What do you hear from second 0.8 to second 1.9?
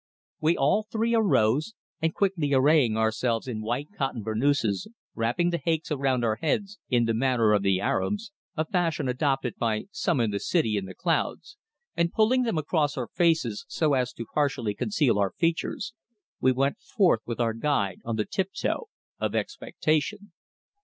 three arose,